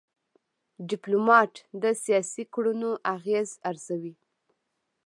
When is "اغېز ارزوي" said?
3.15-4.13